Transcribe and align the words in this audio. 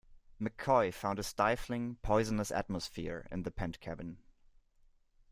McCoy 0.41 0.91
found 0.91 1.19
a 1.19 1.23
stifling, 1.23 1.97
poisonous 2.01 2.49
atmosphere 2.51 3.27
in 3.31 3.43
the 3.43 3.51
pent 3.51 3.79
cabin. 3.79 4.17